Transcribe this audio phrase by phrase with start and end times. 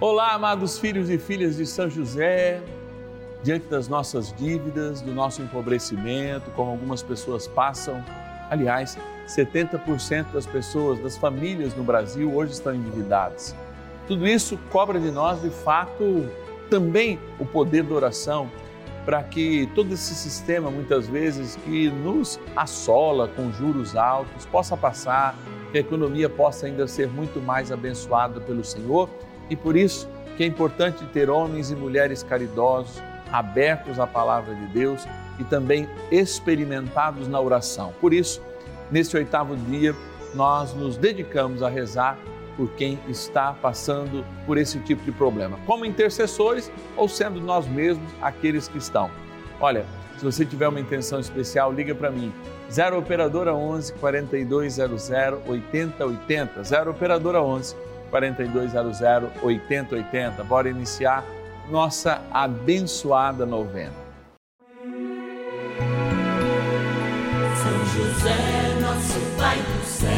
[0.00, 2.62] Olá, amados filhos e filhas de São José.
[3.42, 8.04] Diante das nossas dívidas, do nosso empobrecimento, como algumas pessoas passam,
[8.48, 13.56] aliás, 70% das pessoas, das famílias no Brasil hoje estão endividadas.
[14.06, 16.30] Tudo isso cobra de nós, de fato,
[16.70, 18.48] também o poder da oração,
[19.04, 25.36] para que todo esse sistema, muitas vezes, que nos assola com juros altos, possa passar,
[25.72, 29.10] que a economia possa ainda ser muito mais abençoada pelo Senhor
[29.50, 33.02] e por isso que é importante ter homens e mulheres caridosos,
[33.32, 35.06] abertos à palavra de Deus
[35.38, 37.92] e também experimentados na oração.
[38.00, 38.40] Por isso,
[38.90, 39.94] neste oitavo dia,
[40.34, 42.18] nós nos dedicamos a rezar
[42.56, 48.10] por quem está passando por esse tipo de problema, como intercessores ou sendo nós mesmos
[48.20, 49.10] aqueles que estão.
[49.60, 49.84] Olha,
[50.18, 52.32] se você tiver uma intenção especial, liga para mim.
[52.70, 55.10] 0 operadora 11 4200
[55.46, 56.64] 8080.
[56.64, 57.76] 0 operadora 11
[58.10, 60.44] 4200 8080.
[60.44, 61.24] Bora iniciar
[61.70, 63.92] nossa abençoada novena.
[67.62, 70.08] São José, nosso Pai do céu,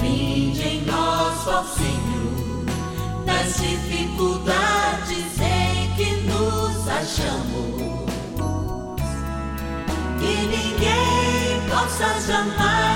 [0.00, 2.64] vinde em nós, ó Senhor,
[3.24, 8.06] nas dificuldades em que nos achamos.
[10.18, 12.95] Que ninguém possa jamais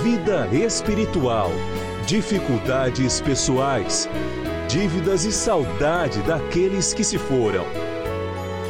[0.00, 1.50] vida espiritual,
[2.06, 4.08] dificuldades pessoais,
[4.66, 7.64] dívidas e saudade daqueles que se foram.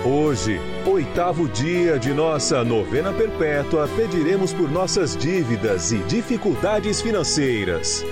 [0.04, 8.04] Hoje, oitavo dia de nossa novena perpétua, pediremos por nossas dívidas e dificuldades financeiras.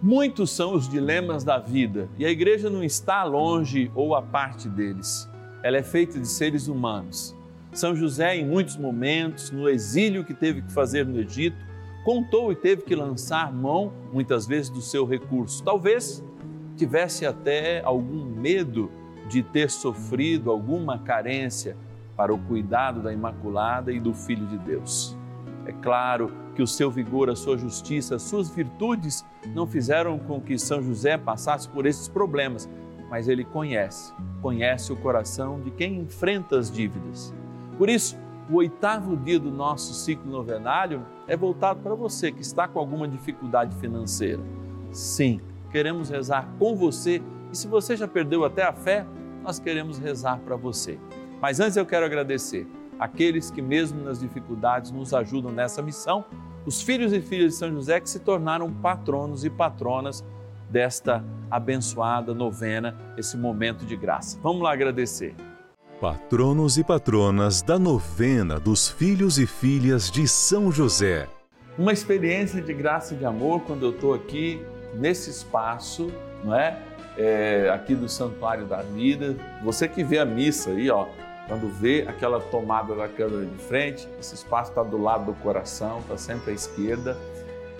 [0.00, 4.68] Muitos são os dilemas da vida e a igreja não está longe ou à parte
[4.68, 5.28] deles.
[5.64, 7.35] Ela é feita de seres humanos.
[7.78, 11.56] São José, em muitos momentos, no exílio que teve que fazer no Egito,
[12.04, 15.62] contou e teve que lançar mão, muitas vezes, do seu recurso.
[15.62, 16.24] Talvez
[16.76, 18.90] tivesse até algum medo
[19.28, 21.76] de ter sofrido alguma carência
[22.16, 25.16] para o cuidado da Imaculada e do Filho de Deus.
[25.66, 30.40] É claro que o seu vigor, a sua justiça, as suas virtudes não fizeram com
[30.40, 32.68] que São José passasse por esses problemas,
[33.10, 37.34] mas ele conhece, conhece o coração de quem enfrenta as dívidas.
[37.78, 38.16] Por isso,
[38.48, 43.08] o oitavo dia do nosso ciclo novenário é voltado para você que está com alguma
[43.08, 44.42] dificuldade financeira.
[44.92, 47.22] Sim, queremos rezar com você
[47.52, 49.04] e se você já perdeu até a fé,
[49.42, 50.98] nós queremos rezar para você.
[51.40, 52.66] Mas antes eu quero agradecer
[52.98, 56.24] aqueles que, mesmo nas dificuldades, nos ajudam nessa missão,
[56.64, 60.24] os filhos e filhas de São José que se tornaram patronos e patronas
[60.70, 64.38] desta abençoada novena, esse momento de graça.
[64.42, 65.34] Vamos lá agradecer.
[66.00, 71.26] Patronos e patronas da novena dos filhos e filhas de São José.
[71.78, 74.60] Uma experiência de graça e de amor quando eu estou aqui
[74.92, 76.12] nesse espaço,
[76.44, 76.78] não é?
[77.16, 79.36] É, aqui do Santuário da Vida.
[79.64, 81.06] Você que vê a missa aí, ó,
[81.48, 86.00] quando vê aquela tomada da câmera de frente, esse espaço está do lado do coração,
[86.00, 87.16] está sempre à esquerda.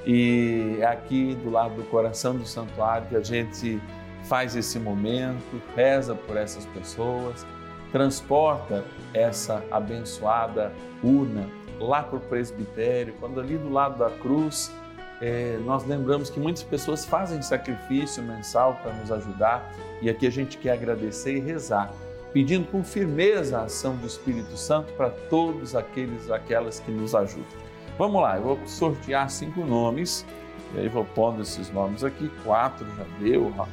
[0.07, 3.79] E é aqui do lado do coração do santuário que a gente
[4.25, 7.45] faz esse momento, reza por essas pessoas
[7.93, 8.85] transporta
[9.15, 10.73] essa abençoada
[11.03, 11.49] urna
[11.81, 14.73] lá para o presbitério, quando ali do lado da cruz,
[15.21, 19.73] é, nós lembramos que muitas pessoas fazem sacrifício mensal para nos ajudar
[20.03, 21.91] e aqui a gente quer agradecer e rezar,
[22.33, 27.67] pedindo com firmeza a ação do Espírito Santo para todos aqueles aquelas que nos ajudam.
[27.99, 30.27] Vamos lá, eu vou sortear cinco nomes,
[30.75, 33.67] e aí vou pondo esses nomes aqui, quatro já deu, ó.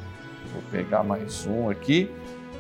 [0.54, 2.10] vou pegar mais um aqui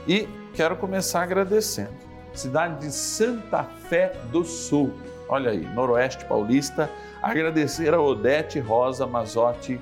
[0.05, 1.91] e quero começar agradecendo.
[2.33, 4.93] Cidade de Santa Fé do Sul,
[5.27, 6.89] olha aí, Noroeste Paulista,
[7.21, 9.79] agradecer a Odete Rosa Mazotti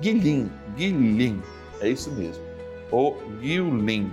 [0.00, 1.42] Guilin, Guilin,
[1.80, 2.44] é isso mesmo,
[2.92, 4.10] o Guilin.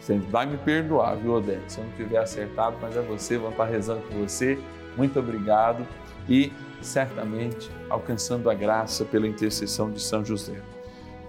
[0.00, 1.74] Você vai me perdoar, viu, Odete?
[1.74, 4.58] Se eu não tiver acertado, mas é você, vamos estar rezando por você.
[4.96, 5.86] Muito obrigado
[6.26, 6.50] e
[6.80, 10.60] certamente alcançando a graça pela intercessão de São José.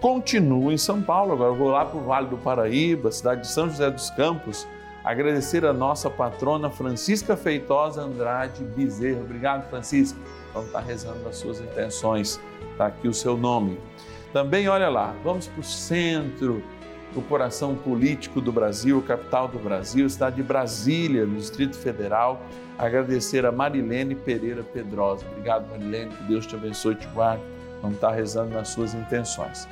[0.02, 3.70] Continuo em São Paulo, agora vou lá para o Vale do Paraíba, cidade de São
[3.70, 4.68] José dos Campos,
[5.04, 9.22] agradecer a nossa patrona Francisca Feitosa Andrade Bezerra.
[9.22, 10.20] Obrigado, Francisca.
[10.56, 12.42] Vamos estar rezando as suas intenções.
[12.72, 13.78] Está aqui o seu nome.
[14.34, 16.64] Também, olha lá, vamos para o centro,
[17.16, 22.42] o coração político do Brasil, capital do Brasil, cidade de Brasília, no Distrito Federal.
[22.76, 25.28] Agradecer a Marilene Pereira Pedrosa.
[25.30, 27.44] Obrigado, Marilene, que Deus te abençoe e te guarde.
[27.82, 29.68] Vamos estar rezando nas suas intenções.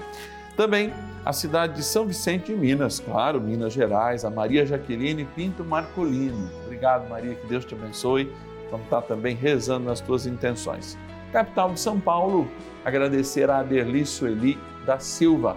[0.55, 5.63] Também a cidade de São Vicente, em Minas, claro, Minas Gerais, a Maria Jaqueline Pinto
[5.63, 6.49] Marcolino.
[6.65, 8.33] Obrigado, Maria, que Deus te abençoe.
[8.69, 10.97] Vamos estar também rezando nas tuas intenções.
[11.31, 12.47] Capital de São Paulo,
[12.83, 15.55] agradecer a Aderli Sueli da Silva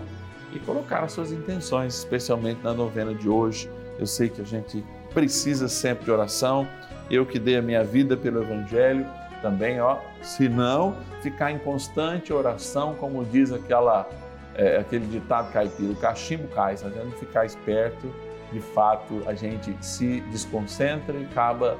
[0.55, 3.70] e colocar as suas intenções, especialmente na novena de hoje.
[3.98, 6.69] Eu sei que a gente precisa sempre de oração.
[7.10, 9.06] Eu que dei a minha vida pelo Evangelho,
[9.43, 14.09] também, ó, se não ficar em constante oração, como diz aquela
[14.55, 18.12] é, aquele ditado caipira, o cachimbo cai, se a gente ficar esperto,
[18.53, 21.79] de fato a gente se desconcentra e acaba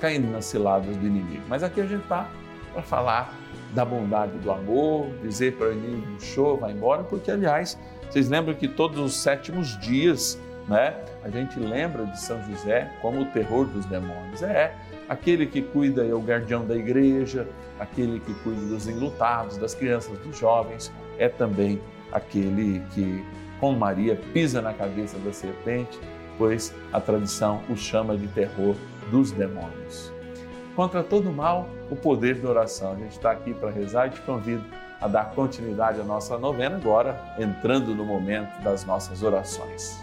[0.00, 1.42] caindo nas ciladas do inimigo.
[1.48, 2.28] Mas aqui a gente está
[2.72, 3.34] para falar
[3.72, 7.78] da bondade do amor, dizer para o inimigo, show, vai embora, porque aliás,
[8.08, 10.38] vocês lembram que todos os sétimos dias,
[10.68, 14.42] né, a gente lembra de São José como o terror dos demônios.
[14.42, 14.74] É
[15.08, 17.46] aquele que cuida, é o guardião da igreja,
[17.78, 21.80] aquele que cuida dos enlutados, das crianças, dos jovens, é também
[22.12, 23.24] aquele que,
[23.60, 25.98] com Maria, pisa na cabeça da serpente,
[26.38, 28.74] pois a tradição o chama de terror
[29.10, 30.12] dos demônios.
[30.74, 32.92] Contra todo mal, o poder da oração.
[32.92, 34.64] A gente está aqui para rezar e te convido
[35.00, 40.02] a dar continuidade à nossa novena agora, entrando no momento das nossas orações.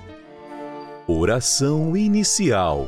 [1.08, 2.88] Oração inicial.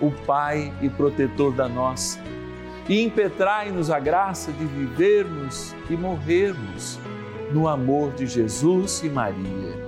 [0.00, 2.18] o Pai e protetor da nossa
[2.88, 6.98] e impetrai-nos a graça de vivermos e morrermos
[7.52, 9.78] no amor de Jesus e Maria.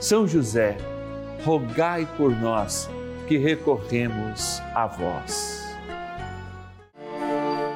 [0.00, 0.76] São José,
[1.42, 2.90] rogai por nós
[3.26, 5.64] que recorremos a vós.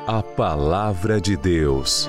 [0.06, 2.08] A Palavra de Deus.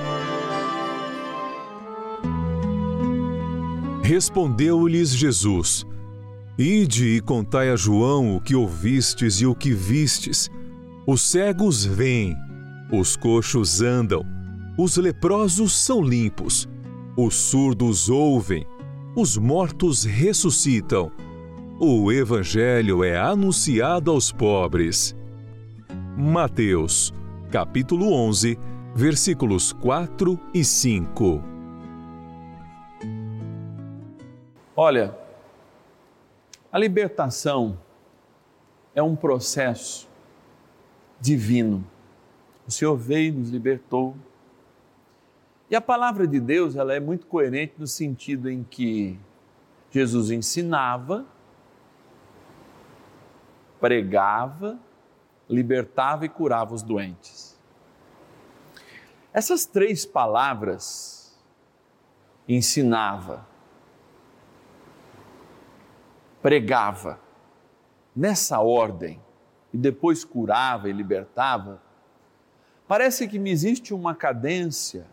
[4.02, 5.86] Respondeu-lhes Jesus:
[6.60, 10.48] Ide e contai a João o que ouvistes e o que vistes.
[11.06, 12.36] Os cegos vêm
[12.92, 14.26] os coxos andam,
[14.76, 16.68] os leprosos são limpos,
[17.16, 18.66] os surdos ouvem,
[19.14, 21.10] os mortos ressuscitam.
[21.78, 25.16] O Evangelho é anunciado aos pobres.
[26.16, 27.14] Mateus,
[27.50, 28.58] capítulo 11,
[28.94, 31.42] versículos 4 e 5.
[34.76, 35.16] Olha,
[36.72, 37.78] a libertação
[38.94, 40.08] é um processo
[41.20, 41.84] divino.
[42.66, 44.16] O Senhor veio e nos libertou.
[45.68, 49.18] E a palavra de Deus, ela é muito coerente no sentido em que
[49.90, 51.26] Jesus ensinava,
[53.80, 54.78] pregava,
[55.48, 57.58] libertava e curava os doentes.
[59.32, 61.38] Essas três palavras,
[62.48, 63.46] ensinava,
[66.42, 67.20] pregava,
[68.14, 69.20] nessa ordem,
[69.72, 71.80] e depois curava e libertava,
[72.88, 75.06] parece que me existe uma cadência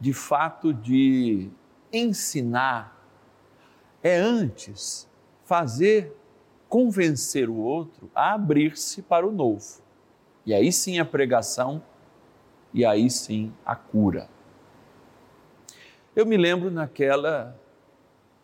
[0.00, 1.50] de fato de
[1.92, 2.96] ensinar,
[4.02, 5.08] é antes
[5.44, 6.14] fazer
[6.68, 9.82] convencer o outro a abrir-se para o novo.
[10.44, 11.82] E aí sim a pregação,
[12.72, 14.28] e aí sim a cura.
[16.14, 17.58] Eu me lembro naquela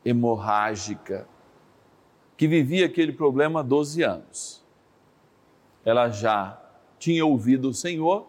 [0.04, 1.26] hemorrágica
[2.44, 4.62] que vivia aquele problema há 12 anos.
[5.82, 6.60] Ela já
[6.98, 8.26] tinha ouvido o Senhor,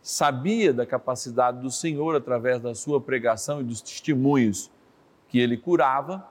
[0.00, 4.70] sabia da capacidade do Senhor através da sua pregação e dos testemunhos
[5.28, 6.24] que ele curava,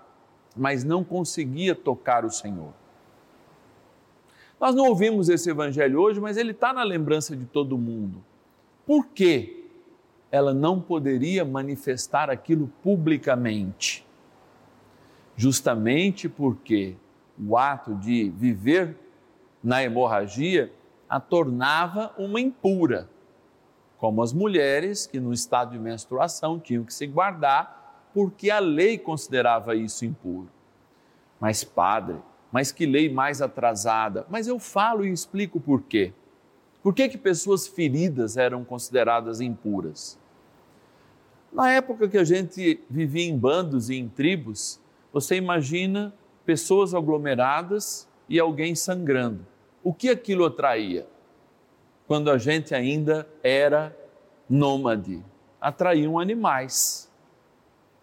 [0.55, 2.71] mas não conseguia tocar o Senhor.
[4.57, 8.24] Nós não ouvimos esse evangelho hoje, mas ele está na lembrança de todo mundo.
[8.86, 9.69] Por que
[10.31, 14.07] ela não poderia manifestar aquilo publicamente?
[15.39, 16.98] Justamente porque
[17.41, 18.98] o ato de viver
[19.63, 20.69] na hemorragia
[21.10, 23.10] a tornava uma impura,
[23.98, 28.98] como as mulheres que no estado de menstruação tinham que se guardar porque a lei
[28.98, 30.50] considerava isso impuro.
[31.39, 32.17] Mas, padre,
[32.51, 34.25] mas que lei mais atrasada?
[34.29, 36.12] Mas eu falo e explico por quê.
[36.84, 40.19] Por que, que pessoas feridas eram consideradas impuras?
[41.50, 46.13] Na época que a gente vivia em bandos e em tribos, você imagina
[46.45, 49.45] pessoas aglomeradas e alguém sangrando.
[49.83, 51.07] O que aquilo atraía?
[52.07, 53.95] Quando a gente ainda era
[54.49, 55.23] nômade,
[55.61, 57.09] atraíam animais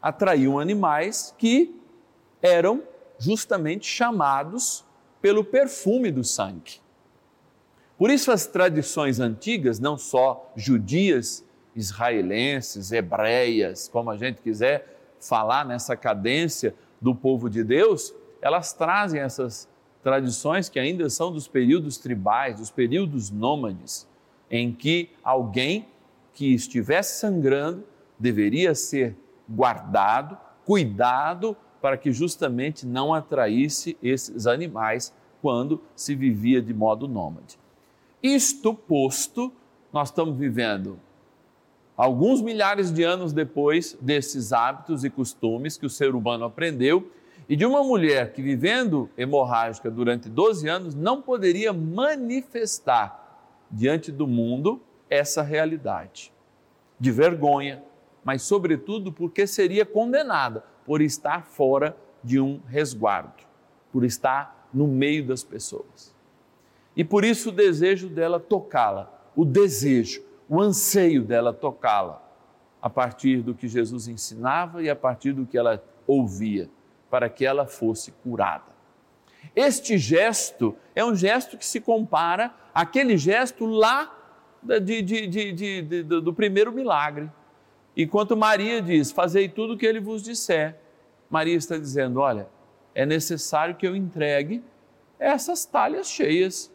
[0.06, 1.74] atraíam animais que
[2.40, 2.80] eram
[3.18, 4.84] justamente chamados
[5.20, 6.80] pelo perfume do sangue.
[7.98, 11.44] Por isso, as tradições antigas, não só judias,
[11.74, 19.20] israelenses, hebreias, como a gente quiser falar nessa cadência do povo de Deus, elas trazem
[19.20, 19.68] essas
[20.02, 24.08] tradições que ainda são dos períodos tribais, dos períodos nômades,
[24.50, 25.88] em que alguém
[26.32, 27.84] que estivesse sangrando
[28.18, 29.16] deveria ser
[29.48, 37.58] guardado, cuidado, para que justamente não atraísse esses animais quando se vivia de modo nômade.
[38.22, 39.52] Isto posto,
[39.92, 40.98] nós estamos vivendo
[41.96, 47.10] alguns milhares de anos depois desses hábitos e costumes que o ser humano aprendeu
[47.48, 53.22] e de uma mulher que vivendo hemorrágica durante 12 anos não poderia manifestar
[53.70, 56.32] diante do mundo essa realidade
[56.98, 57.82] de vergonha,
[58.24, 63.44] mas, sobretudo, porque seria condenada por estar fora de um resguardo,
[63.92, 66.14] por estar no meio das pessoas.
[66.96, 72.22] E por isso o desejo dela tocá-la, o desejo, o anseio dela tocá-la,
[72.80, 76.68] a partir do que Jesus ensinava e a partir do que ela ouvia,
[77.10, 78.76] para que ela fosse curada.
[79.54, 84.12] Este gesto é um gesto que se compara àquele gesto lá
[84.62, 87.30] de, de, de, do primeiro milagre,
[87.96, 90.76] Enquanto Maria diz: Fazei tudo o que ele vos disser.
[91.30, 92.48] Maria está dizendo: Olha,
[92.94, 94.62] é necessário que eu entregue
[95.18, 96.70] essas talhas cheias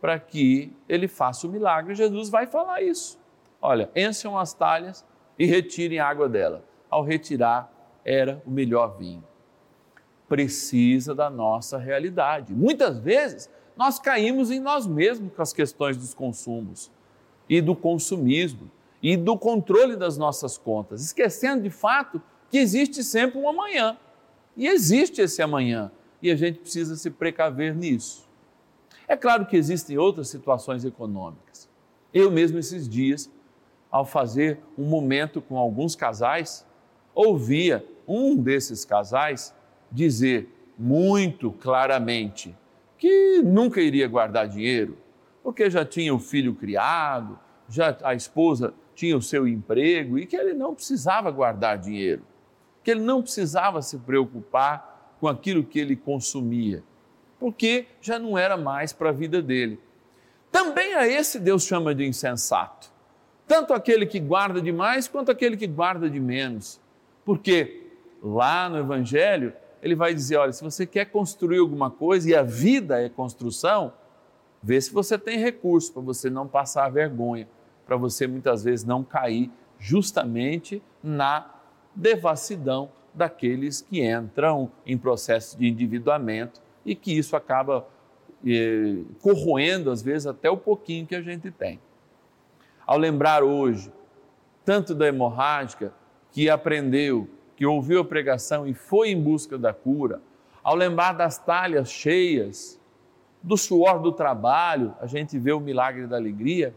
[0.00, 1.94] para que ele faça o milagre.
[1.94, 3.18] Jesus vai falar isso.
[3.60, 5.04] Olha, encham as talhas
[5.38, 6.64] e retirem a água dela.
[6.88, 7.72] Ao retirar,
[8.04, 9.24] era o melhor vinho.
[10.28, 12.54] Precisa da nossa realidade.
[12.54, 16.90] Muitas vezes nós caímos em nós mesmos com as questões dos consumos
[17.48, 18.70] e do consumismo
[19.02, 23.96] e do controle das nossas contas, esquecendo de fato que existe sempre um amanhã.
[24.56, 28.27] E existe esse amanhã, e a gente precisa se precaver nisso.
[29.08, 31.68] É claro que existem outras situações econômicas.
[32.12, 33.30] Eu mesmo esses dias,
[33.90, 36.66] ao fazer um momento com alguns casais,
[37.14, 39.54] ouvia um desses casais
[39.90, 42.54] dizer muito claramente
[42.98, 44.98] que nunca iria guardar dinheiro,
[45.42, 47.38] porque já tinha o filho criado,
[47.68, 52.22] já a esposa tinha o seu emprego e que ele não precisava guardar dinheiro,
[52.84, 56.82] que ele não precisava se preocupar com aquilo que ele consumia,
[57.38, 59.78] porque já não era mais para a vida dele.
[60.50, 62.90] Também a esse Deus chama de insensato,
[63.46, 66.80] tanto aquele que guarda de mais quanto aquele que guarda de menos.
[67.24, 67.86] Porque
[68.22, 69.52] lá no Evangelho,
[69.82, 73.92] ele vai dizer: olha, se você quer construir alguma coisa e a vida é construção,
[74.62, 77.48] vê se você tem recurso para você não passar vergonha,
[77.86, 81.54] para você muitas vezes não cair justamente na
[81.94, 87.86] devassidão daqueles que entram em processo de endividamento e que isso acaba
[88.46, 91.80] eh, corroendo, às vezes, até o pouquinho que a gente tem.
[92.86, 93.92] Ao lembrar hoje,
[94.64, 95.92] tanto da hemorrágica,
[96.30, 100.20] que aprendeu, que ouviu a pregação e foi em busca da cura,
[100.62, 102.78] ao lembrar das talhas cheias,
[103.42, 106.74] do suor do trabalho, a gente vê o milagre da alegria,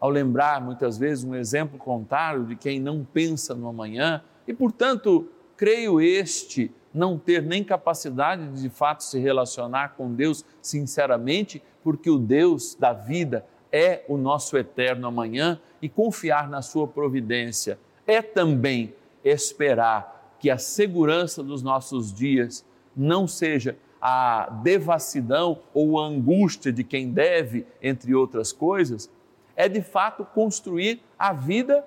[0.00, 5.28] ao lembrar muitas vezes um exemplo contrário de quem não pensa no amanhã e, portanto,
[5.56, 12.10] creio este não ter nem capacidade de de fato se relacionar com Deus sinceramente, porque
[12.10, 18.20] o Deus da vida é o nosso eterno amanhã e confiar na sua providência é
[18.20, 18.94] também
[19.24, 22.64] esperar que a segurança dos nossos dias
[22.96, 29.08] não seja a devassidão ou a angústia de quem deve, entre outras coisas,
[29.54, 31.84] é de fato construir a vida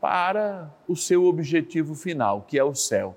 [0.00, 3.14] para o seu objetivo final, que é o céu.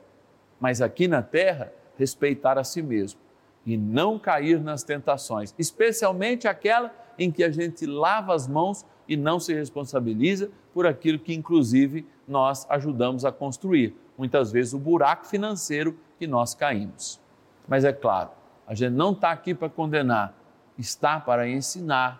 [0.65, 3.19] Mas aqui na terra, respeitar a si mesmo
[3.63, 9.15] e não cair nas tentações, especialmente aquela em que a gente lava as mãos e
[9.15, 13.95] não se responsabiliza por aquilo que, inclusive, nós ajudamos a construir.
[14.17, 17.21] Muitas vezes o buraco financeiro que nós caímos.
[17.67, 18.31] Mas é claro,
[18.65, 20.33] a gente não está aqui para condenar,
[20.79, 22.19] está para ensinar,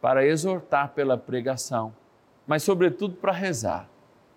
[0.00, 1.92] para exortar pela pregação
[2.46, 3.88] mas sobretudo para rezar,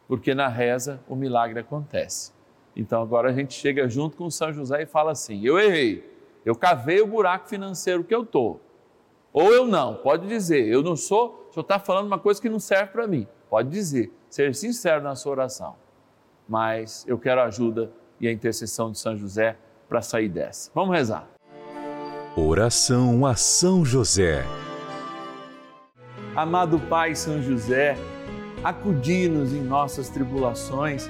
[0.08, 2.34] porque na reza o milagre acontece.
[2.80, 6.10] Então agora a gente chega junto com São José e fala assim: eu errei,
[6.46, 8.58] eu cavei o buraco financeiro que eu tô.
[9.34, 12.48] Ou eu não, pode dizer, eu não sou, o senhor está falando uma coisa que
[12.48, 13.28] não serve para mim.
[13.50, 15.76] Pode dizer, ser sincero na sua oração.
[16.48, 19.58] Mas eu quero a ajuda e a intercessão de São José
[19.88, 20.72] para sair dessa.
[20.74, 21.28] Vamos rezar.
[22.36, 24.46] Oração a São José.
[26.34, 27.98] Amado Pai São José,
[28.64, 31.10] acudi-nos em nossas tribulações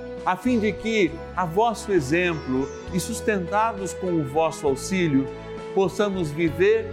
[0.25, 5.27] a fim de que, a vosso exemplo e sustentados com o vosso auxílio,
[5.73, 6.85] possamos viver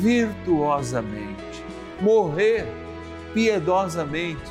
[0.00, 1.64] virtuosamente,
[2.00, 2.66] morrer
[3.34, 4.50] piedosamente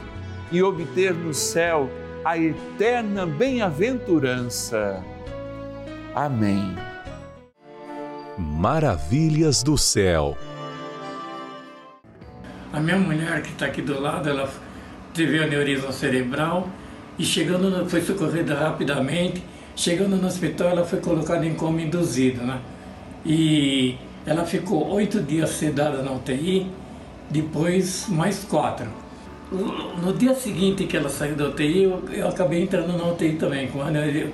[0.51, 1.89] e obter no céu
[2.23, 5.03] a eterna bem-aventurança.
[6.13, 6.75] Amém.
[8.37, 10.37] Maravilhas do céu.
[12.71, 14.49] A minha mulher que está aqui do lado, ela
[15.13, 16.69] teve aneurisma cerebral
[17.21, 19.43] e chegando, no, foi socorrida rapidamente.
[19.75, 22.59] Chegando no hospital, ela foi colocada em coma induzido, né?
[23.23, 26.65] E ela ficou oito dias sedada na UTI,
[27.29, 28.87] depois mais quatro.
[29.51, 33.67] No dia seguinte que ela saiu da UTI, eu, eu acabei entrando na UTI também,
[33.67, 33.79] com,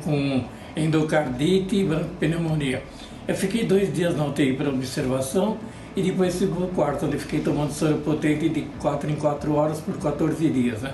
[0.04, 0.45] com
[0.76, 2.84] endocardite e pneumonia.
[3.28, 5.58] Eu fiquei dois dias na UTI para observação
[5.93, 9.54] e depois fui para o quarto, onde fiquei tomando soro potente de 4 em 4
[9.54, 10.82] horas por 14 dias.
[10.82, 10.93] Né?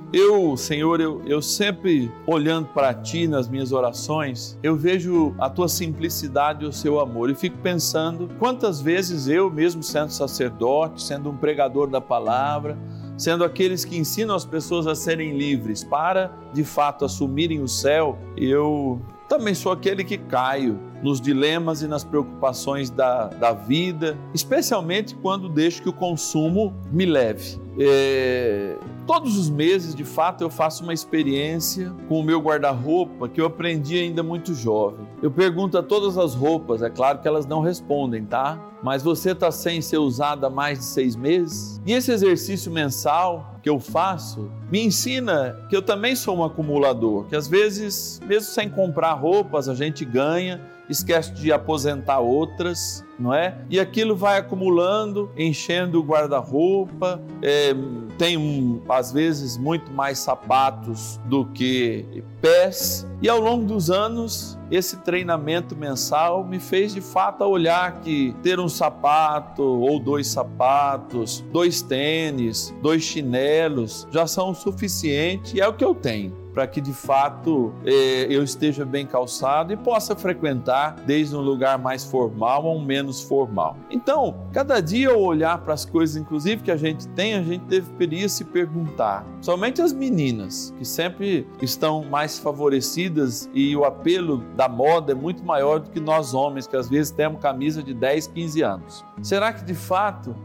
[0.13, 5.69] Eu, Senhor, eu, eu sempre olhando para Ti nas minhas orações, eu vejo a Tua
[5.69, 7.29] simplicidade e o Seu amor.
[7.29, 12.77] E fico pensando quantas vezes eu, mesmo sendo sacerdote, sendo um pregador da palavra,
[13.17, 18.19] sendo aqueles que ensinam as pessoas a serem livres para, de fato, assumirem o céu,
[18.35, 25.15] eu também sou aquele que caio nos dilemas e nas preocupações da, da vida, especialmente
[25.15, 27.57] quando deixo que o consumo me leve.
[27.79, 28.75] É,
[29.07, 33.45] todos os meses, de fato, eu faço uma experiência com o meu guarda-roupa que eu
[33.45, 35.07] aprendi ainda muito jovem.
[35.23, 38.59] Eu pergunto a todas as roupas, é claro que elas não respondem, tá?
[38.83, 41.79] Mas você está sem ser usada há mais de seis meses?
[41.85, 47.25] E esse exercício mensal que eu faço me ensina que eu também sou um acumulador,
[47.25, 50.59] que às vezes, mesmo sem comprar roupas, a gente ganha
[50.91, 53.57] esquece de aposentar outras, não é?
[53.69, 57.73] E aquilo vai acumulando, enchendo o guarda-roupa, é,
[58.17, 64.97] tem às vezes muito mais sapatos do que pés, e ao longo dos anos esse
[64.97, 71.81] treinamento mensal me fez de fato olhar que ter um sapato ou dois sapatos, dois
[71.81, 76.81] tênis, dois chinelos já são o suficiente e é o que eu tenho para que
[76.81, 82.67] de fato eh, eu esteja bem calçado e possa frequentar desde um lugar mais formal
[82.67, 83.77] a um menos formal.
[83.89, 87.63] Então, cada dia eu olhar para as coisas, inclusive que a gente tem, a gente
[87.65, 89.25] deveria se perguntar.
[89.41, 95.43] Somente as meninas, que sempre estão mais favorecidas e o apelo da moda é muito
[95.43, 99.05] maior do que nós homens, que às vezes temos camisa de 10, 15 anos.
[99.21, 100.35] Será que de fato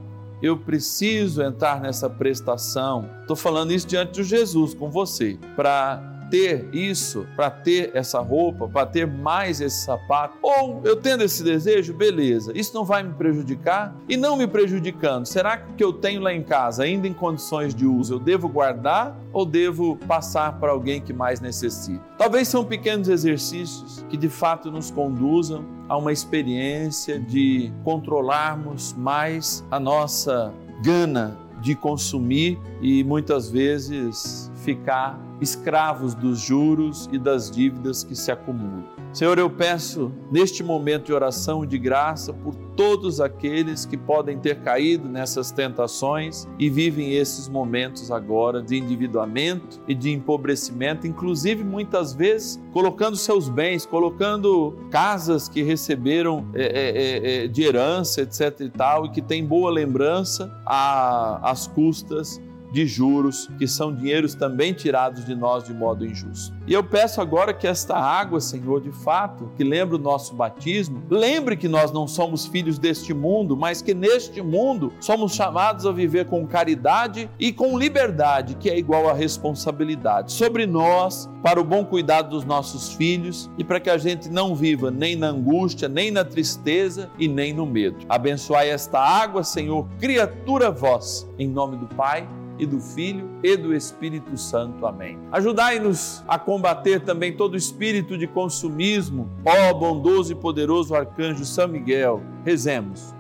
[0.43, 3.09] eu preciso entrar nessa prestação.
[3.21, 8.69] Estou falando isso diante de Jesus com você, para ter isso, para ter essa roupa,
[8.69, 10.37] para ter mais esse sapato.
[10.43, 13.95] Ou eu tendo esse desejo, beleza, isso não vai me prejudicar?
[14.09, 17.13] E não me prejudicando, será que o que eu tenho lá em casa, ainda em
[17.13, 22.03] condições de uso, eu devo guardar ou devo passar para alguém que mais necessita?
[22.19, 29.65] Talvez são pequenos exercícios que de fato nos conduzam a uma experiência de controlarmos mais
[29.71, 38.03] a nossa gana de consumir e muitas vezes ficar escravos dos juros e das dívidas
[38.03, 38.96] que se acumulam.
[39.17, 44.61] Senhor, eu peço neste momento de oração de graça por todos aqueles que podem ter
[44.61, 52.13] caído nessas tentações e vivem esses momentos agora de endividamento e de empobrecimento, inclusive muitas
[52.13, 58.69] vezes colocando seus bens, colocando casas que receberam é, é, é, de herança, etc e
[58.69, 62.39] tal, e que tem boa lembrança às custas
[62.73, 66.55] de juros, que são dinheiros também tirados de nós de modo injusto.
[66.67, 71.03] E eu peço agora que esta água, Senhor, de fato, que lembra o nosso batismo,
[71.09, 75.93] lembre que nós não somos filhos deste mundo, mas que neste mundo somos chamados a
[75.93, 81.65] viver com caridade e com liberdade, que é igual a responsabilidade sobre nós, para o
[81.65, 85.89] bom cuidado dos nossos filhos e para que a gente não viva nem na angústia,
[85.89, 87.99] nem na tristeza e nem no medo.
[88.09, 93.75] Abençoai esta água, Senhor, criatura vós, em nome do Pai e do Filho e do
[93.75, 94.87] Espírito Santo.
[94.87, 95.19] Amém.
[95.33, 102.23] Ajudai-nos a combater também todo espírito de consumismo, ó bondoso e poderoso arcanjo São Miguel.
[102.45, 103.15] Rezemos.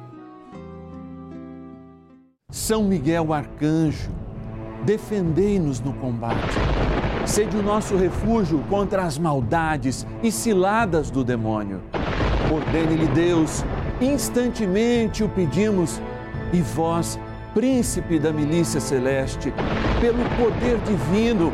[2.51, 4.11] São Miguel arcanjo,
[4.85, 6.57] defendei-nos no combate.
[7.27, 11.83] Sede o nosso refúgio contra as maldades e ciladas do demônio.
[12.53, 13.65] Ordene-lhe Deus,
[14.01, 16.01] instantemente o pedimos,
[16.53, 17.19] e vós
[17.57, 19.51] príncipe da milícia celeste,
[19.99, 21.51] pelo poder divino,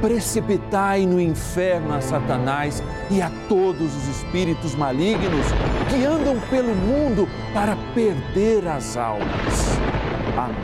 [0.00, 5.46] precipitai no inferno a Satanás e a todos os espíritos malignos
[5.88, 9.78] que andam pelo mundo para perder as almas.
[10.36, 10.56] Amém.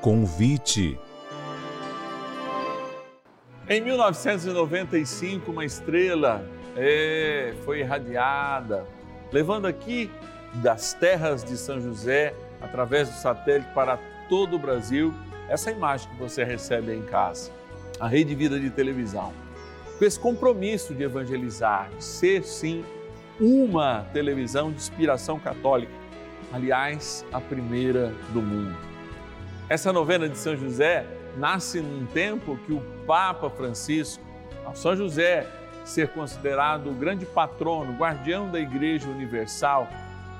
[0.00, 0.98] Convite.
[3.68, 8.86] Em 1995, uma estrela é, foi irradiada,
[9.30, 10.10] levando aqui
[10.54, 15.14] das terras de São José, através do satélite para todo o Brasil,
[15.48, 17.50] essa imagem que você recebe aí em casa,
[18.00, 19.32] a Rede Vida de Televisão.
[19.98, 22.84] Com esse compromisso de evangelizar, de ser sim
[23.40, 25.92] uma televisão de inspiração católica.
[26.52, 28.76] aliás, a primeira do mundo.
[29.68, 31.04] Essa novena de São José
[31.36, 34.22] nasce num tempo que o Papa Francisco,
[34.64, 35.46] ao São José
[35.84, 39.88] ser considerado o grande patrono, guardião da Igreja Universal,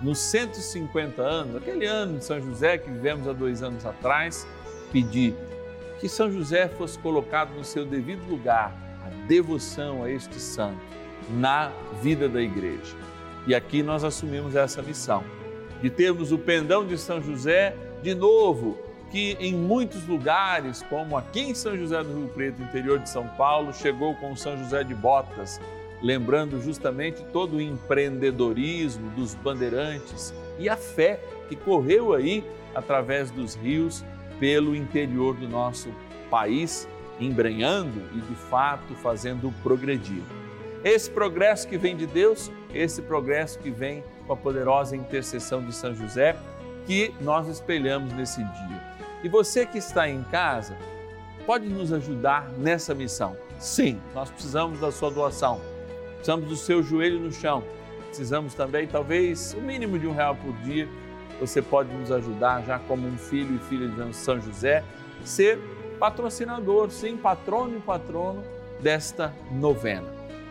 [0.01, 4.47] nos 150 anos, aquele ano de São José que vivemos há dois anos atrás,
[4.93, 5.35] pedir
[5.99, 10.81] que São José fosse colocado no seu devido lugar, a devoção a este santo
[11.31, 12.97] na vida da igreja.
[13.47, 15.25] E aqui nós assumimos essa missão
[15.81, 18.77] de termos o pendão de São José de novo,
[19.11, 23.27] que em muitos lugares, como aqui em São José do Rio Preto, interior de São
[23.29, 25.61] Paulo, chegou com São José de Botas,
[26.03, 33.55] lembrando justamente todo o empreendedorismo dos bandeirantes e a fé que correu aí através dos
[33.55, 34.05] rios
[34.39, 35.89] pelo interior do nosso
[36.31, 36.87] país,
[37.19, 40.23] embrenhando e de fato fazendo progredir.
[40.85, 45.75] Esse progresso que vem de Deus, esse progresso que vem com a poderosa intercessão de
[45.75, 46.37] São José,
[46.85, 48.97] que nós espelhamos nesse dia.
[49.25, 50.77] E você que está em casa,
[51.47, 53.37] pode nos ajudar nessa missão.
[53.59, 55.61] Sim, nós precisamos da sua doação,
[56.27, 57.63] precisamos do seu joelho no chão,
[58.09, 60.89] precisamos também, talvez, o mínimo de um real por dia.
[61.39, 64.83] Você pode nos ajudar já como um filho e filha de São José,
[65.25, 65.57] ser
[66.01, 68.43] patrocinador, sim, patrono e patrono
[68.81, 70.09] desta novena.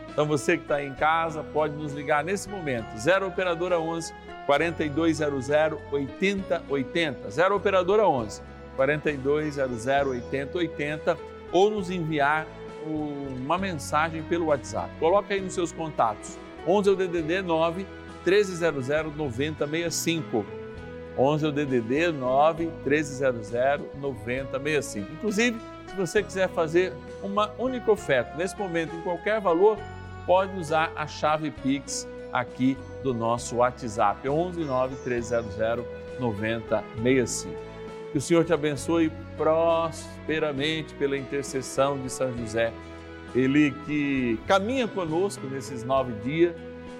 [0.09, 4.13] Então você que está em casa pode nos ligar nesse momento, 0 Operadora 11
[4.45, 5.49] 4200
[5.91, 8.41] 8080, 0 Operadora 11
[8.77, 11.17] 4200 8080
[11.51, 12.47] ou nos enviar
[12.85, 14.89] uma mensagem pelo WhatsApp.
[14.99, 17.85] Coloca aí nos seus contatos, 11 é o DDD 9
[18.25, 20.45] 1300 9065.
[21.17, 23.51] 11 é o DDD 9 1300
[24.01, 25.11] 9065.
[25.13, 26.93] Inclusive, se você quiser fazer
[27.23, 29.77] uma única oferta, nesse momento, em qualquer valor,
[30.25, 35.85] pode usar a chave Pix aqui do nosso WhatsApp, 11 9 1300
[36.19, 37.55] 9065.
[38.11, 42.71] Que o Senhor te abençoe prosperamente pela intercessão de São José.
[43.33, 46.55] Ele que caminha conosco nesses nove dias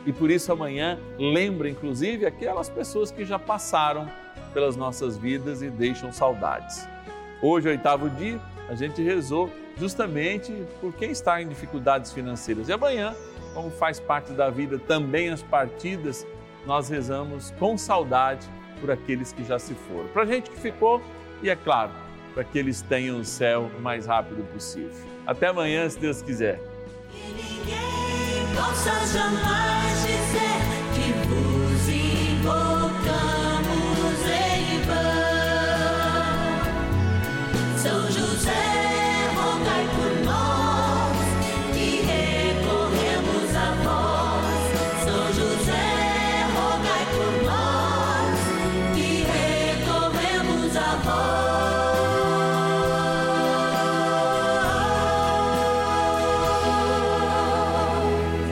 [0.06, 4.08] e por isso amanhã lembra, inclusive, aquelas pessoas que já passaram
[4.54, 6.88] pelas nossas vidas e deixam saudades.
[7.41, 12.69] Hoje, oitavo dia, a gente rezou justamente por quem está em dificuldades financeiras.
[12.69, 13.15] E amanhã,
[13.54, 16.26] como faz parte da vida também as partidas,
[16.65, 18.48] nós rezamos com saudade
[18.80, 20.08] por aqueles que já se foram.
[20.10, 21.02] Para a gente que ficou,
[21.41, 21.91] e é claro,
[22.36, 24.91] para que eles tenham o céu o mais rápido possível.
[25.26, 26.62] Até amanhã, se Deus quiser.
[27.13, 30.64] E ninguém possa jamais dizer